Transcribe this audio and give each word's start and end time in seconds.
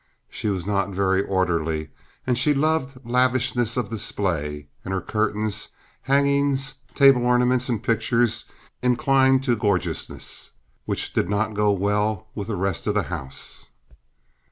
She 0.31 0.49
was 0.49 0.65
not 0.65 0.89
very 0.89 1.21
orderly, 1.21 1.91
and 2.25 2.35
she 2.35 2.55
loved 2.55 2.97
lavishness 3.05 3.77
of 3.77 3.91
display; 3.91 4.65
and 4.83 4.95
her 4.95 4.99
curtains, 4.99 5.69
hangings, 6.01 6.73
table 6.95 7.23
ornaments, 7.23 7.69
and 7.69 7.83
pictures 7.83 8.45
inclined 8.81 9.43
to 9.43 9.55
gorgeousness, 9.55 10.53
which 10.85 11.13
did 11.13 11.29
not 11.29 11.53
go 11.53 11.69
well 11.71 12.25
with 12.33 12.47
the 12.47 12.55
rest 12.55 12.87
of 12.87 12.95
the 12.95 13.03
house. 13.13 13.67